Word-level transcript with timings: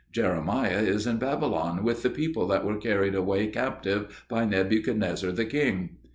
Jeremiah 0.11 0.79
is 0.81 1.05
in 1.05 1.17
Babylon 1.19 1.83
with 1.83 2.01
the 2.01 2.09
people 2.09 2.47
that 2.47 2.65
were 2.65 2.77
carried 2.77 3.13
away 3.13 3.45
captive 3.45 4.25
by 4.27 4.45
Nebuchadnezzar 4.45 5.31
the 5.31 5.45
king." 5.45 5.97